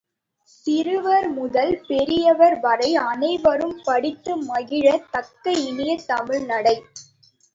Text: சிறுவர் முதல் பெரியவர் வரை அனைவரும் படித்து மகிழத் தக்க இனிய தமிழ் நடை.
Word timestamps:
சிறுவர் 0.47 1.27
முதல் 1.29 1.81
பெரியவர் 1.87 2.59
வரை 2.59 2.95
அனைவரும் 3.03 3.81
படித்து 3.83 4.35
மகிழத் 4.43 5.05
தக்க 5.11 5.51
இனிய 5.59 5.99
தமிழ் 6.07 6.45
நடை. 6.45 6.75